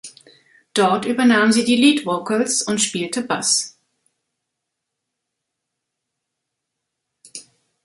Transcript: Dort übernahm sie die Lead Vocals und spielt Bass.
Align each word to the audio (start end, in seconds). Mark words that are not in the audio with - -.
Dort 0.73 1.05
übernahm 1.05 1.51
sie 1.51 1.63
die 1.63 1.75
Lead 1.75 2.07
Vocals 2.07 2.63
und 2.63 2.81
spielt 2.81 3.27
Bass. 3.27 3.77